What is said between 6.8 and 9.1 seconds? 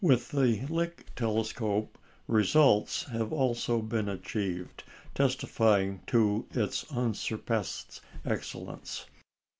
unsurpassed excellence.